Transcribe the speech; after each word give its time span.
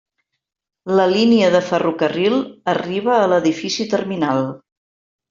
La 0.99 1.03
línia 1.11 1.49
de 1.55 1.61
ferrocarril 1.67 2.37
arriba 2.73 3.19
a 3.19 3.29
l'edifici 3.35 3.87
terminal. 3.93 4.43